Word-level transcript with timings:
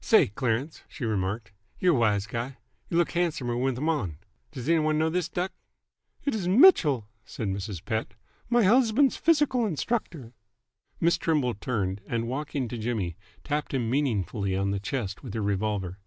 "Say, 0.00 0.28
Clarence," 0.28 0.82
she 0.88 1.04
remarked, 1.04 1.52
"y're 1.78 1.92
a 1.94 1.98
wise 1.98 2.26
guy. 2.26 2.56
Y' 2.88 2.94
look 2.96 3.10
handsomer 3.10 3.54
with 3.54 3.76
'em 3.76 3.90
on. 3.90 4.16
Does 4.50 4.66
any 4.66 4.78
one 4.78 4.96
know 4.96 5.10
this 5.10 5.28
duck?" 5.28 5.52
"It 6.24 6.34
is 6.34 6.48
Mitchell," 6.48 7.06
said 7.26 7.48
Mrs. 7.48 7.84
Pett. 7.84 8.14
"My 8.48 8.62
husband's 8.62 9.18
physical 9.18 9.66
instructor." 9.66 10.32
Miss 11.00 11.18
Trimble 11.18 11.52
turned, 11.52 12.00
and, 12.06 12.26
walking 12.26 12.66
to 12.68 12.78
Jimmy, 12.78 13.18
tapped 13.44 13.74
him 13.74 13.90
meaningly 13.90 14.56
on 14.56 14.70
the 14.70 14.80
chest 14.80 15.22
with 15.22 15.34
her 15.34 15.42
revolver. 15.42 15.98